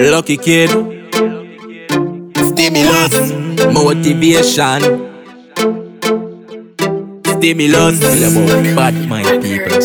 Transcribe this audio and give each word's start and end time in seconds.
LuckyKidd. 0.00 0.70
Stimulus. 2.50 3.14
Motivation. 3.72 4.80
Stimulus. 7.36 8.00
About 8.00 8.64
bad 8.76 8.94
mind 9.08 9.42
people. 9.42 9.80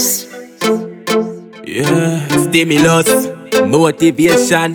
Yeah. 1.68 2.28
Stimulus. 2.48 3.28
Motivation. 3.68 4.72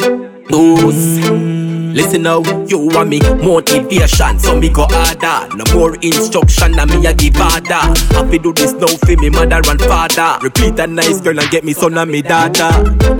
Boost. 0.49 1.60
Listen 1.93 2.23
now, 2.23 2.41
you 2.67 2.79
want 2.79 3.09
me 3.09 3.19
motivation, 3.19 4.39
so 4.39 4.59
me 4.59 4.69
go 4.69 4.87
harder. 4.89 5.55
No 5.57 5.65
more 5.75 5.97
instruction, 5.97 6.79
and 6.79 6.91
me 6.91 7.07
a 7.07 7.13
give 7.13 7.35
harder. 7.35 7.83
Happy 8.15 8.39
do 8.39 8.53
this 8.53 8.73
now 8.75 8.87
for 8.87 9.17
me 9.17 9.29
mother 9.29 9.61
and 9.69 9.81
father. 9.83 10.39
Repeat 10.41 10.79
a 10.79 10.87
nice 10.87 11.21
girl 11.21 11.39
and 11.39 11.51
get 11.51 11.65
me 11.65 11.73
son 11.73 11.99
and 11.99 12.11
me 12.11 12.23
daughter. 12.23 12.71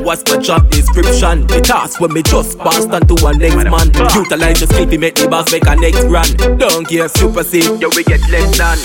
What's 0.03 0.25
my 0.31 0.39
job 0.39 0.71
description? 0.71 1.47
The 1.49 1.61
task 1.61 2.01
when 2.01 2.13
me 2.13 2.23
just 2.23 2.59
pass 2.59 2.87
on 2.87 3.07
to 3.09 3.27
a 3.27 3.37
next 3.37 3.57
man. 3.57 3.91
Utilize 4.15 4.61
the 4.61 4.67
skill 4.71 4.89
to 4.89 4.99
make 4.99 5.17
the 5.17 5.29
boss 5.29 5.51
make 5.51 5.67
a 5.67 5.75
next 5.75 6.05
run. 6.05 6.59
Don't 6.59 6.87
care 6.87 7.09
super 7.09 7.43
sick, 7.43 7.65
you 7.81 7.91
we 7.97 8.05
get 8.05 8.21
less 8.31 8.57
than. 8.57 8.79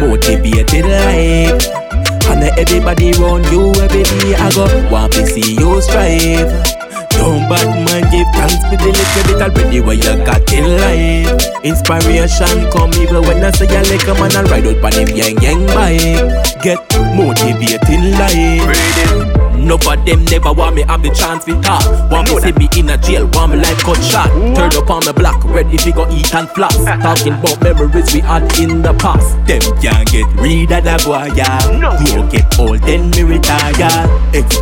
Motivated 0.00 0.84
life. 0.84 1.66
And 2.28 2.42
everybody 2.58 3.12
round 3.12 3.46
you 3.46 3.72
every 3.82 4.02
day 4.02 4.34
I 4.34 4.50
go 4.52 4.66
want 4.90 5.12
to 5.14 5.26
see 5.26 5.54
you 5.54 5.80
strive. 5.80 6.76
Don't 7.16 7.48
bad 7.48 7.70
man 7.86 7.95
give 8.32 8.42
thanks 8.42 8.62
for 8.64 8.76
the 8.76 8.90
little 8.90 9.22
bit 9.26 9.42
already 9.42 9.80
what 9.80 9.96
you 9.96 10.14
got 10.24 10.52
in 10.52 10.66
life. 10.78 11.64
Inspiration 11.64 12.70
come 12.70 12.92
even 12.94 13.22
when 13.22 13.44
I 13.44 13.50
say 13.50 13.66
I 13.68 13.82
like 13.82 14.06
a 14.06 14.14
man 14.14 14.34
and 14.36 14.50
ride 14.50 14.66
out 14.66 14.84
on 14.84 14.92
him 14.92 15.08
yang 15.16 15.36
yang 15.42 15.66
bike. 15.74 16.62
Get 16.62 16.78
motivating 17.14 18.12
life. 18.18 18.64
Breathing. 18.64 19.36
No 19.66 19.74
of 19.74 20.04
them 20.06 20.24
never 20.26 20.52
want 20.52 20.76
me 20.76 20.82
have 20.82 21.02
the 21.02 21.10
chance 21.10 21.44
to 21.46 21.60
talk. 21.60 21.82
Want 22.08 22.30
me 22.30 22.38
see 22.38 22.52
me 22.52 22.68
in 22.78 22.88
a 22.90 22.96
jail, 22.98 23.26
want 23.34 23.50
me 23.50 23.58
life 23.58 23.82
cut 23.82 23.98
shot. 23.98 24.30
Turn 24.54 24.70
up 24.76 24.90
on 24.90 25.04
my 25.04 25.10
block, 25.10 25.42
ready 25.44 25.76
to 25.76 25.90
go 25.90 26.06
eat 26.08 26.32
and 26.34 26.48
floss. 26.50 26.76
Talking 26.84 27.34
about 27.34 27.60
memories 27.60 28.14
we 28.14 28.20
had 28.20 28.46
in 28.60 28.82
the 28.82 28.94
past. 28.94 29.34
Them 29.46 29.62
can't 29.82 30.06
get 30.06 30.26
rid 30.38 30.70
of 30.70 30.84
that 30.84 31.02
boy, 31.02 31.34
yeah. 31.34 31.58
You 32.06 32.22
get 32.30 32.46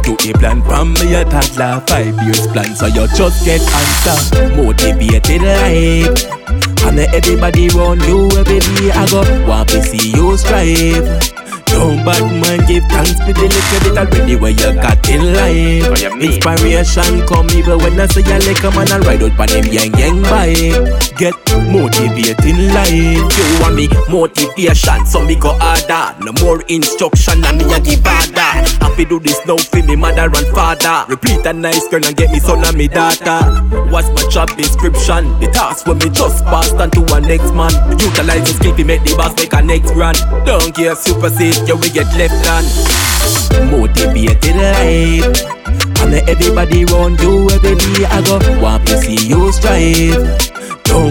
Execute 0.05 0.37
a 0.37 0.39
plan 0.39 0.63
from 0.63 0.93
me 0.93 1.15
a 1.15 1.25
toddler. 1.25 1.83
Five 1.87 2.15
years 2.25 2.47
plan, 2.49 2.77
so 2.77 2.87
you 2.87 3.09
just 3.17 3.43
get 3.43 3.63
answer. 3.63 4.55
Motivated 4.55 5.41
life. 5.41 6.85
And 6.85 6.99
everybody 6.99 7.69
round 7.71 8.03
you 8.03 8.29
every 8.37 8.61
day 8.61 8.91
I 8.91 9.09
go 9.09 9.23
Want 9.49 9.71
to 9.71 9.83
see 9.83 10.11
you 10.11 10.37
strive 10.37 11.33
don't 11.75 12.05
bad 12.05 12.23
man 12.41 12.61
give 12.69 12.85
thanks 12.87 13.19
for 13.19 13.33
the 13.35 13.51
little 13.51 13.81
bit 13.83 13.99
already 13.99 14.37
where 14.37 14.55
you 14.55 14.71
got 14.79 15.09
in 15.09 15.35
life. 15.35 15.91
Inspiration 16.23 17.27
come 17.27 17.51
even 17.51 17.79
when 17.79 17.99
I 17.99 18.07
I 18.07 18.39
like 18.47 18.63
a 18.63 18.71
man 18.71 18.93
and 18.95 19.05
ride 19.05 19.23
out 19.23 19.41
on 19.41 19.49
him 19.51 19.67
yang 19.75 19.91
yang 19.99 20.23
bike. 20.23 20.84
Get 21.17 21.35
motivating 21.71 22.75
life. 22.75 22.91
You 22.91 23.61
want 23.61 23.77
me 23.77 23.89
motivation, 24.11 25.07
so 25.07 25.25
me 25.25 25.37
go 25.37 25.57
harder. 25.61 26.19
No 26.25 26.33
more 26.43 26.61
instruction, 26.63 27.45
and 27.45 27.59
me 27.59 27.73
a 27.73 27.81
give 27.81 28.03
harder. 28.05 28.67
Happy 28.83 29.05
do 29.05 29.21
this 29.21 29.39
now 29.47 29.57
for 29.57 29.83
me 29.83 29.95
mother 29.95 30.27
and 30.27 30.47
father. 30.55 31.05
Repeat 31.09 31.47
a 31.47 31.53
nice 31.53 31.87
girl 31.89 32.05
and 32.05 32.17
get 32.17 32.33
me 32.33 32.41
son 32.41 32.65
and 32.65 32.77
me 32.77 32.89
daughter. 32.89 33.47
What's 33.91 34.09
my 34.11 34.29
job 34.29 34.57
description? 34.57 35.39
The 35.39 35.49
task 35.53 35.87
when 35.87 35.99
me 35.99 36.11
just 36.11 36.45
passed 36.47 36.75
on 36.75 36.91
to 36.91 37.15
a 37.15 37.21
next 37.21 37.55
man. 37.55 37.71
Utilize 37.93 38.49
the 38.49 38.55
skill 38.59 38.77
to 38.77 38.85
make 38.85 39.05
the 39.05 39.15
boss 39.17 39.37
make 39.37 39.53
a 39.53 39.63
next 39.63 39.95
run. 39.95 40.17
Don't 40.45 40.75
care 40.75 40.97
super 40.97 41.31
safe 41.31 41.57
you 41.69 41.77
will 41.77 41.95
get 41.95 42.11
left 42.19 42.43
on. 42.51 42.65
Motivated 43.71 44.57
life. 44.57 45.55
And 46.03 46.15
everybody 46.29 46.85
round 46.87 47.21
you 47.21 47.49
every 47.51 47.77
day 47.77 48.05
I 48.05 48.21
go 48.27 48.39
want 48.61 48.87
to 48.89 48.99
see 48.99 49.27
you 49.27 49.53
strive. 49.53 50.54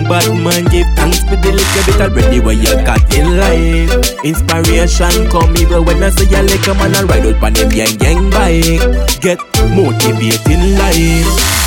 Don't 0.04 0.20
bad 0.20 0.44
man 0.44 0.66
give 0.66 0.88
thanks 0.96 1.20
for 1.24 1.38
the 1.40 1.52
little 1.56 1.84
bit 1.88 2.02
already 2.02 2.40
what 2.40 2.58
you 2.58 2.76
got 2.84 3.00
in 3.16 3.38
life. 3.40 3.94
Inspiration 4.24 5.32
come 5.32 5.56
even 5.56 5.86
when 5.86 6.04
I 6.04 6.12
like 6.12 6.68
a 6.68 6.74
man 6.76 6.96
and 6.96 7.08
ride 7.08 7.24
out 7.24 7.44
on 7.44 7.54
them 7.54 7.72
yang 7.72 7.96
yang 8.04 8.28
bike. 8.28 8.84
Get 9.24 9.40
motivating 9.72 10.76
life. 10.76 11.64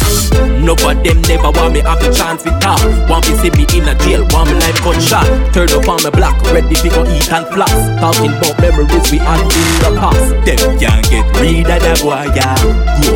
No 0.61 0.77
of 0.77 1.01
them 1.01 1.23
never 1.25 1.49
want 1.49 1.73
me 1.73 1.81
have 1.81 1.97
the 2.01 2.13
chance 2.13 2.43
to 2.45 2.53
talk. 2.61 2.83
Want 3.09 3.25
me 3.25 3.41
see 3.41 3.51
me 3.57 3.65
in 3.73 3.89
a 3.89 3.97
jail, 4.05 4.27
want 4.29 4.53
me 4.53 4.61
life 4.61 4.81
cut 4.85 5.01
shot. 5.01 5.25
Turn 5.55 5.73
up 5.73 5.89
on 5.89 6.03
my 6.05 6.11
block, 6.11 6.37
ready 6.53 6.77
to 6.77 6.89
eat 7.09 7.33
and 7.33 7.47
floss. 7.57 7.73
Talking 7.97 8.37
about 8.37 8.61
memories 8.61 9.09
we 9.09 9.17
had 9.17 9.41
in 9.41 9.69
the 9.81 9.97
past. 9.97 10.29
Them 10.45 10.61
can't 10.77 11.09
get 11.09 11.25
rid 11.41 11.65
of 11.65 11.81
that 11.81 12.01
boy, 12.05 12.29
yeah. 12.37 13.16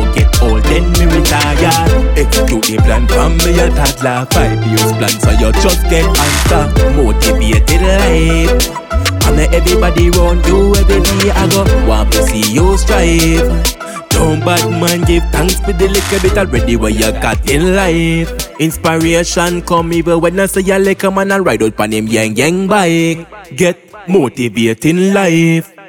Then 0.71 0.87
me 0.95 1.03
retire. 1.11 1.75
Execute 2.15 2.63
the 2.63 2.77
plan 2.87 3.03
from 3.11 3.35
me 3.43 3.51
a 3.59 3.67
toddler. 3.75 4.23
Five 4.31 4.63
years 4.71 4.91
plan, 4.95 5.15
so 5.19 5.31
you 5.35 5.51
just 5.59 5.83
get 5.91 6.07
answer. 6.07 6.63
Motivated 6.95 7.83
life. 7.83 8.55
And 9.27 9.39
everybody 9.53 10.09
round 10.11 10.45
you 10.47 10.73
every 10.75 10.99
day 11.03 11.31
I 11.31 11.47
go 11.51 11.63
Want 11.87 12.11
to 12.13 12.23
see 12.23 12.51
you 12.51 12.77
strive 12.77 13.81
don't 14.11 14.43
bad 14.45 14.69
man 14.69 15.01
give 15.09 15.23
thanks 15.31 15.57
for 15.65 15.73
the 15.73 15.87
little 15.87 16.19
bit 16.21 16.37
already 16.37 16.75
what 16.75 16.93
you 16.93 17.09
got 17.23 17.41
in 17.49 17.73
life. 17.73 18.29
Inspiration 18.59 19.63
come 19.63 19.93
even 19.93 20.21
when 20.21 20.39
I 20.39 20.45
say 20.45 20.61
a 20.61 21.11
man 21.11 21.31
and 21.31 21.45
ride 21.45 21.63
out 21.63 21.79
on 21.79 21.91
him 21.91 22.05
yang 22.05 22.35
yang 22.35 22.67
bike. 22.67 23.25
Get 23.55 23.79
motivating 24.07 25.13
life. 25.15 25.80